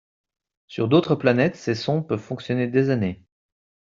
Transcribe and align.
Sur 0.67 0.87
d’autres 0.87 1.13
planètes, 1.13 1.55
ces 1.55 1.75
sondes 1.75 2.07
peuvent 2.07 2.19
fonctionner 2.19 2.65
des 2.65 2.89
années. 2.89 3.23